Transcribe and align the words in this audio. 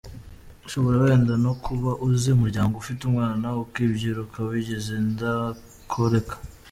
Ushobora 0.67 0.95
wenda 1.05 1.33
no 1.45 1.53
kuba 1.63 1.89
uzi 2.07 2.27
umuryango 2.35 2.73
ufite 2.81 3.01
umwana 3.09 3.47
ukibyiruka 3.63 4.37
wigize 4.49 4.89
indakoreka. 5.03 6.35